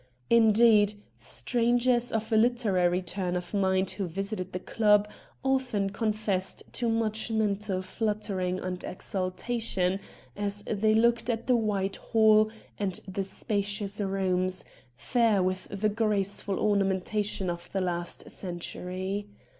[0.31, 5.07] Indeed, strangers of a literary turn of mind who visited the club
[5.43, 9.99] often confessed to much mental fluttering and exultation
[10.35, 14.65] as they looked at the wide hall and the spacious rooms,
[14.97, 19.27] fair with the graceful ornamentation of the last century.